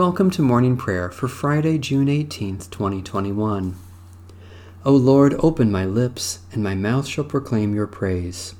Welcome 0.00 0.30
to 0.30 0.40
morning 0.40 0.78
prayer 0.78 1.10
for 1.10 1.28
Friday, 1.28 1.76
June 1.76 2.06
18th, 2.06 2.70
2021. 2.70 3.76
O 4.82 4.92
Lord, 4.92 5.34
open 5.40 5.70
my 5.70 5.84
lips, 5.84 6.38
and 6.52 6.62
my 6.62 6.74
mouth 6.74 7.06
shall 7.06 7.22
proclaim 7.22 7.74
your 7.74 7.86
praise. 7.86 8.54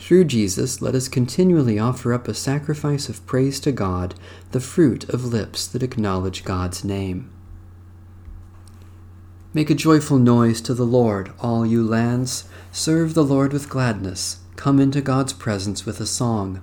Through 0.00 0.24
Jesus, 0.24 0.82
let 0.82 0.96
us 0.96 1.06
continually 1.06 1.78
offer 1.78 2.12
up 2.12 2.26
a 2.26 2.34
sacrifice 2.34 3.08
of 3.08 3.24
praise 3.24 3.60
to 3.60 3.70
God, 3.70 4.16
the 4.50 4.58
fruit 4.58 5.08
of 5.10 5.26
lips 5.26 5.68
that 5.68 5.84
acknowledge 5.84 6.44
God's 6.44 6.82
name. 6.82 7.30
Make 9.52 9.70
a 9.70 9.76
joyful 9.76 10.18
noise 10.18 10.60
to 10.62 10.74
the 10.74 10.82
Lord, 10.82 11.32
all 11.38 11.64
you 11.64 11.86
lands. 11.86 12.48
Serve 12.72 13.14
the 13.14 13.22
Lord 13.22 13.52
with 13.52 13.70
gladness. 13.70 14.40
Come 14.56 14.80
into 14.80 15.00
God's 15.00 15.34
presence 15.34 15.86
with 15.86 16.00
a 16.00 16.06
song. 16.06 16.62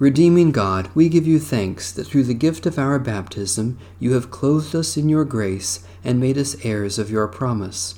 Redeeming 0.00 0.50
God, 0.50 0.90
we 0.92 1.08
give 1.08 1.24
you 1.24 1.38
thanks 1.38 1.92
that 1.92 2.08
through 2.08 2.24
the 2.24 2.34
gift 2.34 2.66
of 2.66 2.80
our 2.80 2.98
baptism 2.98 3.78
you 4.00 4.14
have 4.14 4.30
clothed 4.30 4.74
us 4.74 4.96
in 4.96 5.08
your 5.08 5.24
grace 5.24 5.86
and 6.02 6.18
made 6.18 6.36
us 6.36 6.56
heirs 6.64 6.98
of 6.98 7.12
your 7.12 7.28
promise. 7.28 7.94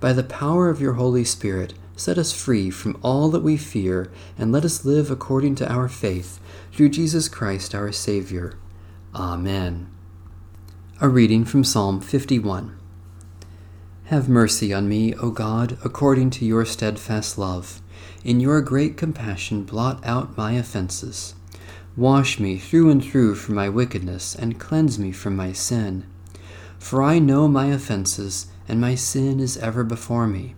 By 0.00 0.12
the 0.12 0.24
power 0.24 0.68
of 0.68 0.80
your 0.80 0.94
Holy 0.94 1.24
Spirit, 1.24 1.74
set 1.96 2.18
us 2.18 2.32
free 2.32 2.70
from 2.70 2.98
all 3.02 3.28
that 3.30 3.42
we 3.42 3.56
fear, 3.56 4.10
and 4.36 4.50
let 4.50 4.64
us 4.64 4.84
live 4.84 5.10
according 5.10 5.54
to 5.56 5.72
our 5.72 5.88
faith, 5.88 6.40
through 6.72 6.88
Jesus 6.88 7.28
Christ 7.28 7.74
our 7.74 7.92
Savior. 7.92 8.54
Amen. 9.14 9.88
A 11.00 11.08
reading 11.08 11.44
from 11.44 11.62
Psalm 11.62 12.00
51. 12.00 12.77
Have 14.08 14.26
mercy 14.26 14.72
on 14.72 14.88
me, 14.88 15.12
O 15.16 15.30
God, 15.30 15.76
according 15.84 16.30
to 16.30 16.46
your 16.46 16.64
steadfast 16.64 17.36
love 17.36 17.82
in 18.24 18.40
your 18.40 18.62
great 18.62 18.96
compassion, 18.96 19.64
blot 19.64 20.00
out 20.02 20.34
my 20.34 20.52
offenses. 20.52 21.34
Wash 21.94 22.40
me 22.40 22.56
through 22.56 22.88
and 22.88 23.04
through 23.04 23.34
from 23.34 23.56
my 23.56 23.68
wickedness, 23.68 24.34
and 24.34 24.58
cleanse 24.58 24.98
me 24.98 25.12
from 25.12 25.36
my 25.36 25.52
sin. 25.52 26.06
For 26.78 27.02
I 27.02 27.18
know 27.18 27.48
my 27.48 27.66
offenses, 27.66 28.46
and 28.66 28.80
my 28.80 28.94
sin 28.94 29.40
is 29.40 29.58
ever 29.58 29.84
before 29.84 30.26
me. 30.26 30.54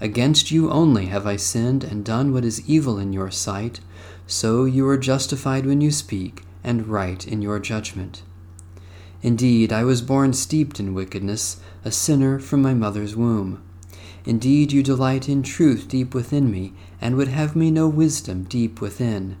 Against 0.00 0.50
you 0.50 0.68
only 0.68 1.06
have 1.06 1.24
I 1.24 1.36
sinned 1.36 1.84
and 1.84 2.04
done 2.04 2.32
what 2.32 2.44
is 2.44 2.68
evil 2.68 2.98
in 2.98 3.12
your 3.12 3.30
sight, 3.30 3.78
so 4.26 4.64
you 4.64 4.88
are 4.88 4.98
justified 4.98 5.66
when 5.66 5.80
you 5.80 5.92
speak, 5.92 6.42
and 6.64 6.88
right 6.88 7.24
in 7.28 7.42
your 7.42 7.60
judgment. 7.60 8.22
Indeed, 9.22 9.72
I 9.72 9.84
was 9.84 10.02
born 10.02 10.32
steeped 10.32 10.80
in 10.80 10.94
wickedness, 10.94 11.58
a 11.84 11.92
sinner 11.92 12.40
from 12.40 12.60
my 12.60 12.74
mother's 12.74 13.14
womb. 13.14 13.62
Indeed, 14.24 14.72
you 14.72 14.82
delight 14.82 15.28
in 15.28 15.44
truth 15.44 15.86
deep 15.86 16.12
within 16.12 16.50
me, 16.50 16.74
and 17.00 17.16
would 17.16 17.28
have 17.28 17.54
me 17.54 17.70
know 17.70 17.88
wisdom 17.88 18.44
deep 18.44 18.80
within. 18.80 19.36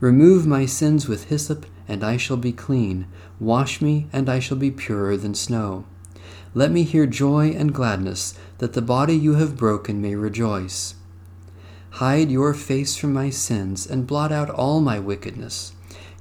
Remove 0.00 0.46
my 0.46 0.66
sins 0.66 1.06
with 1.06 1.24
hyssop, 1.26 1.66
and 1.86 2.02
I 2.02 2.16
shall 2.16 2.36
be 2.36 2.52
clean. 2.52 3.06
Wash 3.38 3.80
me, 3.80 4.08
and 4.12 4.28
I 4.28 4.40
shall 4.40 4.56
be 4.56 4.72
purer 4.72 5.16
than 5.16 5.34
snow. 5.34 5.84
Let 6.52 6.72
me 6.72 6.82
hear 6.82 7.06
joy 7.06 7.50
and 7.50 7.72
gladness, 7.72 8.34
that 8.58 8.72
the 8.72 8.82
body 8.82 9.16
you 9.16 9.34
have 9.34 9.56
broken 9.56 10.02
may 10.02 10.16
rejoice. 10.16 10.94
Hide 11.90 12.30
your 12.30 12.54
face 12.54 12.96
from 12.96 13.12
my 13.12 13.30
sins, 13.30 13.86
and 13.86 14.06
blot 14.06 14.32
out 14.32 14.50
all 14.50 14.80
my 14.80 14.98
wickedness. 14.98 15.72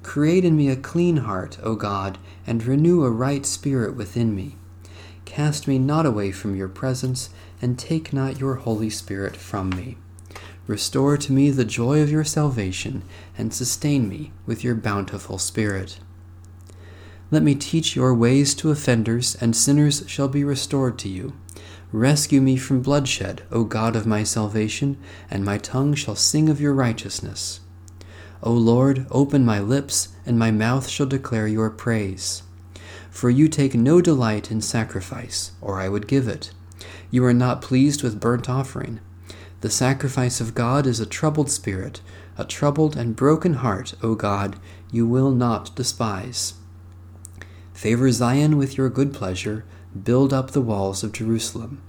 Create 0.06 0.46
in 0.46 0.56
me 0.56 0.70
a 0.70 0.76
clean 0.76 1.18
heart, 1.18 1.58
O 1.64 1.76
God, 1.76 2.20
and 2.46 2.64
renew 2.64 3.04
a 3.04 3.10
right 3.10 3.44
spirit 3.44 3.96
within 3.96 4.36
me. 4.36 4.56
Cast 5.26 5.68
me 5.68 5.80
not 5.80 6.06
away 6.06 6.32
from 6.32 6.56
your 6.56 6.70
presence, 6.70 7.32
and 7.60 7.78
take 7.78 8.14
not 8.14 8.40
your 8.40 8.56
Holy 8.56 8.90
Spirit 8.90 9.36
from 9.36 9.72
me. 9.72 9.98
Restore 10.68 11.18
to 11.18 11.34
me 11.34 11.50
the 11.50 11.66
joy 11.66 12.02
of 12.04 12.12
your 12.12 12.24
salvation, 12.24 13.02
and 13.36 13.52
sustain 13.52 14.08
me 14.08 14.32
with 14.46 14.64
your 14.64 14.76
bountiful 14.76 15.40
Spirit. 15.40 16.00
Let 17.32 17.42
me 17.42 17.56
teach 17.56 17.96
your 17.96 18.14
ways 18.14 18.54
to 18.56 18.70
offenders, 18.70 19.36
and 19.42 19.56
sinners 19.56 20.04
shall 20.06 20.28
be 20.28 20.44
restored 20.44 21.00
to 21.00 21.10
you. 21.10 21.34
Rescue 21.92 22.42
me 22.42 22.58
from 22.58 22.84
bloodshed, 22.84 23.42
O 23.52 23.64
God 23.64 23.96
of 23.96 24.06
my 24.06 24.24
salvation, 24.24 24.98
and 25.32 25.44
my 25.44 25.58
tongue 25.58 25.96
shall 25.96 26.16
sing 26.16 26.48
of 26.48 26.62
your 26.62 26.76
righteousness. 26.76 27.60
O 28.46 28.54
Lord, 28.54 29.08
open 29.10 29.44
my 29.44 29.60
lips, 29.60 30.10
and 30.24 30.38
my 30.38 30.52
mouth 30.52 30.88
shall 30.88 31.08
declare 31.08 31.48
your 31.48 31.72
praise. 31.72 32.44
For 33.10 33.32
you 33.32 33.48
take 33.48 33.74
no 33.74 34.02
delight 34.02 34.52
in 34.52 34.62
sacrifice, 34.62 35.52
or 35.62 35.80
I 35.80 35.90
would 35.90 36.08
give 36.08 36.28
it. 36.28 36.52
You 37.10 37.26
are 37.26 37.34
not 37.34 37.64
pleased 37.64 38.04
with 38.04 38.20
burnt 38.20 38.48
offering. 38.48 39.00
The 39.62 39.72
sacrifice 39.72 40.40
of 40.40 40.54
God 40.54 40.86
is 40.86 41.00
a 41.00 41.08
troubled 41.08 41.50
spirit, 41.50 42.02
a 42.38 42.46
troubled 42.46 42.96
and 42.96 43.16
broken 43.16 43.56
heart, 43.56 43.96
O 44.04 44.14
God, 44.14 44.60
you 44.92 45.08
will 45.08 45.32
not 45.32 45.76
despise. 45.76 46.54
Favor 47.74 48.12
Zion 48.12 48.58
with 48.58 48.78
your 48.78 48.90
good 48.90 49.12
pleasure, 49.12 49.66
build 50.04 50.34
up 50.34 50.52
the 50.52 50.62
walls 50.62 51.04
of 51.04 51.14
Jerusalem. 51.14 51.82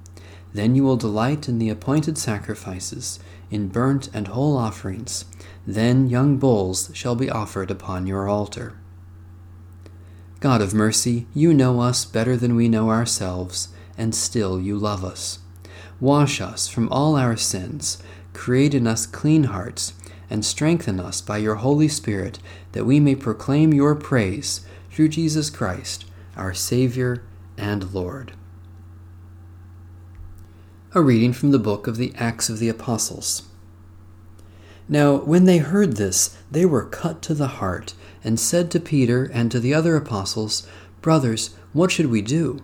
Then 0.54 0.74
you 0.74 0.84
will 0.84 0.96
delight 0.96 1.50
in 1.50 1.58
the 1.58 1.68
appointed 1.68 2.16
sacrifices, 2.16 3.18
in 3.50 3.68
burnt 3.68 4.08
and 4.12 4.28
whole 4.28 4.56
offerings. 4.56 5.24
Then 5.66 6.08
young 6.08 6.36
bulls 6.36 6.90
shall 6.94 7.14
be 7.14 7.30
offered 7.30 7.70
upon 7.70 8.06
your 8.06 8.28
altar. 8.28 8.78
God 10.40 10.60
of 10.60 10.74
mercy, 10.74 11.26
you 11.34 11.54
know 11.54 11.80
us 11.80 12.04
better 12.04 12.36
than 12.36 12.56
we 12.56 12.68
know 12.68 12.90
ourselves, 12.90 13.68
and 13.96 14.14
still 14.14 14.60
you 14.60 14.76
love 14.76 15.04
us. 15.04 15.38
Wash 15.98 16.40
us 16.40 16.68
from 16.68 16.88
all 16.90 17.16
our 17.16 17.36
sins, 17.36 18.02
create 18.32 18.74
in 18.74 18.86
us 18.86 19.06
clean 19.06 19.44
hearts, 19.44 19.94
and 20.28 20.44
strengthen 20.44 21.00
us 21.00 21.20
by 21.20 21.38
your 21.38 21.56
Holy 21.56 21.88
Spirit, 21.88 22.38
that 22.72 22.84
we 22.84 23.00
may 23.00 23.14
proclaim 23.14 23.72
your 23.72 23.94
praise 23.94 24.66
through 24.90 25.08
Jesus 25.08 25.50
Christ, 25.50 26.04
our 26.36 26.52
Savior 26.52 27.22
and 27.56 27.94
Lord. 27.94 28.32
A 30.96 31.02
reading 31.02 31.34
from 31.34 31.50
the 31.50 31.58
book 31.58 31.86
of 31.86 31.98
the 31.98 32.14
Acts 32.16 32.48
of 32.48 32.58
the 32.58 32.70
Apostles. 32.70 33.42
Now, 34.88 35.16
when 35.16 35.44
they 35.44 35.58
heard 35.58 35.96
this, 35.96 36.38
they 36.50 36.64
were 36.64 36.86
cut 36.86 37.20
to 37.20 37.34
the 37.34 37.48
heart, 37.60 37.92
and 38.24 38.40
said 38.40 38.70
to 38.70 38.80
Peter 38.80 39.24
and 39.24 39.50
to 39.50 39.60
the 39.60 39.74
other 39.74 39.94
apostles, 39.94 40.66
Brothers, 41.02 41.54
what 41.74 41.90
should 41.90 42.06
we 42.06 42.22
do? 42.22 42.62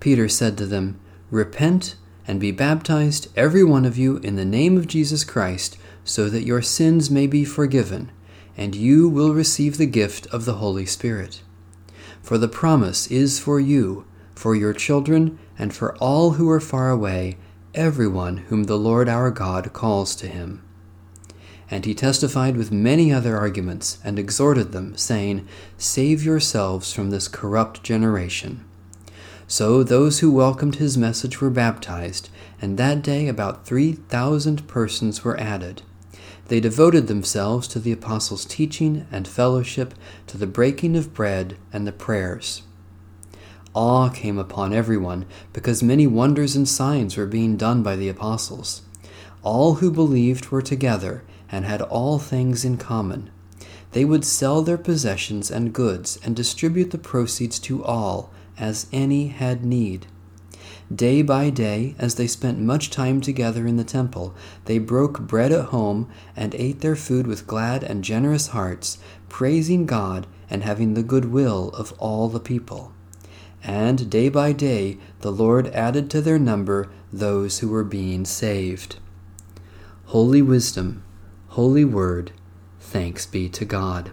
Peter 0.00 0.28
said 0.28 0.58
to 0.58 0.66
them, 0.66 0.98
Repent 1.30 1.94
and 2.26 2.40
be 2.40 2.50
baptized, 2.50 3.28
every 3.36 3.62
one 3.62 3.84
of 3.84 3.96
you, 3.96 4.16
in 4.16 4.34
the 4.34 4.44
name 4.44 4.76
of 4.76 4.88
Jesus 4.88 5.22
Christ, 5.22 5.78
so 6.02 6.28
that 6.28 6.44
your 6.44 6.60
sins 6.60 7.08
may 7.08 7.28
be 7.28 7.44
forgiven, 7.44 8.10
and 8.56 8.74
you 8.74 9.08
will 9.08 9.32
receive 9.32 9.78
the 9.78 9.86
gift 9.86 10.26
of 10.32 10.44
the 10.44 10.54
Holy 10.54 10.86
Spirit. 10.86 11.42
For 12.20 12.36
the 12.36 12.48
promise 12.48 13.06
is 13.06 13.38
for 13.38 13.60
you, 13.60 14.06
for 14.38 14.54
your 14.54 14.72
children, 14.72 15.36
and 15.58 15.74
for 15.74 15.96
all 15.96 16.34
who 16.34 16.48
are 16.48 16.60
far 16.60 16.90
away, 16.90 17.36
everyone 17.74 18.36
whom 18.36 18.64
the 18.64 18.78
Lord 18.78 19.08
our 19.08 19.32
God 19.32 19.72
calls 19.72 20.14
to 20.14 20.28
him. 20.28 20.62
And 21.68 21.84
he 21.84 21.92
testified 21.92 22.56
with 22.56 22.70
many 22.70 23.12
other 23.12 23.36
arguments, 23.36 23.98
and 24.04 24.16
exhorted 24.16 24.70
them, 24.70 24.96
saying, 24.96 25.48
Save 25.76 26.22
yourselves 26.24 26.92
from 26.92 27.10
this 27.10 27.26
corrupt 27.26 27.82
generation. 27.82 28.64
So 29.48 29.82
those 29.82 30.20
who 30.20 30.30
welcomed 30.30 30.76
his 30.76 30.96
message 30.96 31.40
were 31.40 31.50
baptized, 31.50 32.30
and 32.62 32.78
that 32.78 33.02
day 33.02 33.26
about 33.26 33.66
three 33.66 33.94
thousand 33.94 34.68
persons 34.68 35.24
were 35.24 35.40
added. 35.40 35.82
They 36.46 36.60
devoted 36.60 37.08
themselves 37.08 37.66
to 37.68 37.80
the 37.80 37.92
apostles' 37.92 38.44
teaching 38.44 39.08
and 39.10 39.26
fellowship, 39.26 39.94
to 40.28 40.38
the 40.38 40.46
breaking 40.46 40.96
of 40.96 41.12
bread 41.12 41.56
and 41.72 41.88
the 41.88 41.92
prayers. 41.92 42.62
Awe 43.74 44.08
came 44.08 44.38
upon 44.38 44.72
everyone, 44.72 45.26
because 45.52 45.82
many 45.82 46.06
wonders 46.06 46.56
and 46.56 46.68
signs 46.68 47.16
were 47.16 47.26
being 47.26 47.56
done 47.56 47.82
by 47.82 47.96
the 47.96 48.08
apostles. 48.08 48.82
All 49.42 49.74
who 49.74 49.90
believed 49.90 50.50
were 50.50 50.62
together 50.62 51.22
and 51.50 51.64
had 51.64 51.82
all 51.82 52.18
things 52.18 52.64
in 52.64 52.76
common. 52.76 53.30
They 53.92 54.04
would 54.04 54.24
sell 54.24 54.62
their 54.62 54.78
possessions 54.78 55.50
and 55.50 55.72
goods 55.72 56.18
and 56.22 56.36
distribute 56.36 56.90
the 56.90 56.98
proceeds 56.98 57.58
to 57.60 57.84
all, 57.84 58.30
as 58.58 58.86
any 58.92 59.28
had 59.28 59.64
need. 59.64 60.06
Day 60.94 61.20
by 61.20 61.50
day, 61.50 61.94
as 61.98 62.14
they 62.14 62.26
spent 62.26 62.58
much 62.58 62.90
time 62.90 63.20
together 63.20 63.66
in 63.66 63.76
the 63.76 63.84
temple, 63.84 64.34
they 64.64 64.78
broke 64.78 65.20
bread 65.20 65.52
at 65.52 65.66
home 65.66 66.08
and 66.34 66.54
ate 66.54 66.80
their 66.80 66.96
food 66.96 67.26
with 67.26 67.46
glad 67.46 67.84
and 67.84 68.02
generous 68.02 68.48
hearts, 68.48 68.98
praising 69.28 69.84
God 69.84 70.26
and 70.48 70.62
having 70.62 70.94
the 70.94 71.02
good 71.02 71.26
will 71.26 71.68
of 71.70 71.92
all 71.98 72.28
the 72.28 72.40
people. 72.40 72.92
And 73.62 74.08
day 74.08 74.28
by 74.28 74.52
day 74.52 74.98
the 75.20 75.32
Lord 75.32 75.68
added 75.68 76.10
to 76.10 76.20
their 76.20 76.38
number 76.38 76.88
those 77.12 77.58
who 77.58 77.68
were 77.68 77.84
being 77.84 78.24
saved. 78.24 78.96
Holy 80.06 80.40
Wisdom, 80.40 81.02
Holy 81.48 81.84
Word, 81.84 82.32
thanks 82.80 83.26
be 83.26 83.48
to 83.50 83.64
God. 83.64 84.12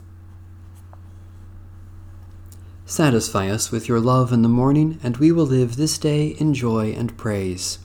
Satisfy 2.91 3.49
us 3.49 3.71
with 3.71 3.87
your 3.87 4.01
love 4.01 4.33
in 4.33 4.41
the 4.41 4.49
morning, 4.49 4.99
and 5.01 5.15
we 5.15 5.31
will 5.31 5.45
live 5.45 5.77
this 5.77 5.97
day 5.97 6.27
in 6.27 6.53
joy 6.53 6.91
and 6.91 7.17
praise. 7.17 7.79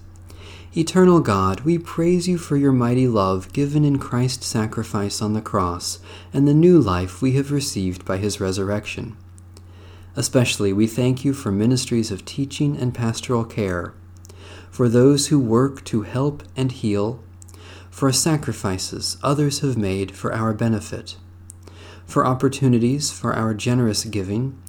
Eternal 0.77 1.21
God, 1.21 1.61
we 1.61 1.79
praise 1.79 2.27
you 2.27 2.39
for 2.39 2.57
your 2.57 2.73
mighty 2.73 3.07
love 3.07 3.53
given 3.53 3.85
in 3.85 4.01
Christ's 4.01 4.49
sacrifice 4.49 5.23
on 5.23 5.33
the 5.33 5.41
cross 5.41 6.01
and 6.33 6.49
the 6.49 6.53
new 6.53 6.81
life 6.81 7.23
we 7.23 7.35
have 7.35 7.53
received 7.53 8.05
by 8.05 8.17
his 8.17 8.41
resurrection. 8.41 9.17
Especially 10.17 10.73
we 10.73 10.89
thank 10.89 11.25
you 11.25 11.33
for 11.33 11.53
ministries 11.53 12.11
of 12.11 12.25
teaching 12.25 12.77
and 12.77 12.93
pastoral 12.93 13.45
care, 13.45 13.95
for 14.73 14.89
those 14.89 15.29
who 15.29 15.39
work 15.39 15.85
to 15.85 16.03
help 16.03 16.43
and 16.57 16.73
heal, 16.73 17.23
for 17.91 18.11
sacrifices 18.11 19.19
others 19.23 19.61
have 19.61 19.79
made 19.79 20.11
for 20.11 20.35
our 20.35 20.53
benefit, 20.53 21.15
for 22.05 22.27
opportunities 22.27 23.13
for 23.13 23.35
our 23.35 23.55
generous 23.55 24.03
giving, 24.03 24.61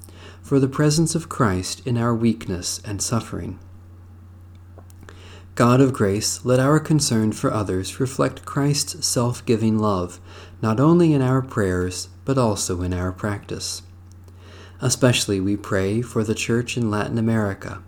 for 0.48 0.58
the 0.58 0.66
presence 0.66 1.14
of 1.14 1.28
Christ 1.28 1.86
in 1.86 1.98
our 1.98 2.14
weakness 2.14 2.80
and 2.82 3.02
suffering. 3.02 3.58
God 5.54 5.78
of 5.78 5.92
grace, 5.92 6.42
let 6.42 6.58
our 6.58 6.80
concern 6.80 7.32
for 7.32 7.52
others 7.52 8.00
reflect 8.00 8.46
Christ's 8.46 9.06
self 9.06 9.44
giving 9.44 9.78
love, 9.78 10.18
not 10.62 10.80
only 10.80 11.12
in 11.12 11.20
our 11.20 11.42
prayers, 11.42 12.08
but 12.24 12.38
also 12.38 12.80
in 12.80 12.94
our 12.94 13.12
practice. 13.12 13.82
Especially 14.80 15.38
we 15.38 15.54
pray 15.54 16.00
for 16.00 16.24
the 16.24 16.34
Church 16.34 16.78
in 16.78 16.90
Latin 16.90 17.18
America, 17.18 17.82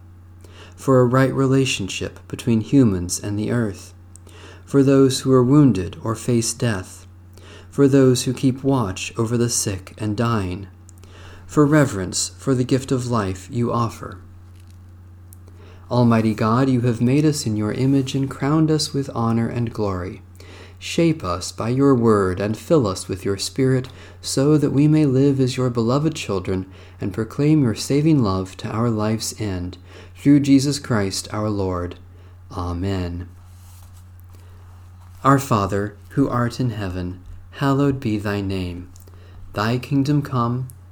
for 0.77 1.01
a 1.01 1.07
right 1.07 1.33
relationship 1.33 2.21
between 2.29 2.61
humans 2.61 3.19
and 3.19 3.39
the 3.39 3.51
earth, 3.51 3.95
for 4.67 4.83
those 4.83 5.21
who 5.21 5.33
are 5.33 5.43
wounded 5.43 5.97
or 6.05 6.15
face 6.15 6.53
death, 6.53 7.07
for 7.71 7.89
those 7.89 8.25
who 8.25 8.35
keep 8.35 8.63
watch 8.63 9.15
over 9.17 9.39
the 9.39 9.49
sick 9.49 9.95
and 9.97 10.15
dying 10.15 10.69
for 11.51 11.67
reverence 11.67 12.29
for 12.39 12.55
the 12.55 12.63
gift 12.63 12.93
of 12.93 13.11
life 13.11 13.49
you 13.51 13.73
offer. 13.73 14.19
Almighty 15.91 16.33
God, 16.33 16.69
you 16.69 16.83
have 16.83 17.01
made 17.01 17.25
us 17.25 17.45
in 17.45 17.57
your 17.57 17.73
image 17.73 18.15
and 18.15 18.31
crowned 18.31 18.71
us 18.71 18.95
with 18.95 19.11
honor 19.17 19.49
and 19.49 19.73
glory. 19.73 20.23
Shape 20.79 21.25
us 21.25 21.51
by 21.51 21.71
your 21.71 21.93
word 21.93 22.39
and 22.39 22.57
fill 22.57 22.87
us 22.87 23.09
with 23.09 23.25
your 23.25 23.37
Spirit, 23.37 23.89
so 24.21 24.57
that 24.59 24.71
we 24.71 24.87
may 24.87 25.05
live 25.05 25.41
as 25.41 25.57
your 25.57 25.71
beloved 25.71 26.15
children 26.15 26.71
and 27.01 27.13
proclaim 27.13 27.65
your 27.65 27.75
saving 27.75 28.23
love 28.23 28.57
to 28.59 28.69
our 28.69 28.89
life's 28.89 29.39
end. 29.41 29.77
Through 30.15 30.41
Jesus 30.41 30.79
Christ 30.79 31.27
our 31.35 31.51
Lord. 31.51 31.99
Amen. 32.53 33.29
Our 35.25 35.41
Father, 35.41 35.97
who 36.11 36.29
art 36.29 36.61
in 36.61 36.71
heaven, 36.71 37.21
hallowed 37.55 37.99
be 37.99 38.19
thy 38.19 38.41
name. 38.41 38.93
Thy 39.53 39.79
kingdom 39.79 40.23
come 40.23 40.69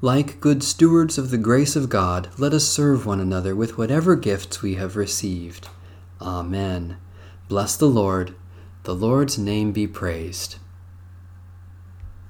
Like 0.00 0.40
good 0.40 0.62
stewards 0.62 1.18
of 1.18 1.30
the 1.30 1.38
grace 1.38 1.74
of 1.74 1.88
God, 1.88 2.28
let 2.38 2.52
us 2.52 2.68
serve 2.68 3.04
one 3.04 3.18
another 3.18 3.56
with 3.56 3.76
whatever 3.76 4.14
gifts 4.14 4.62
we 4.62 4.76
have 4.76 4.94
received. 4.94 5.66
Amen. 6.22 6.98
Bless 7.48 7.76
the 7.76 7.86
Lord. 7.86 8.36
The 8.84 8.94
Lord's 8.94 9.38
name 9.38 9.72
be 9.72 9.88
praised. 9.88 10.58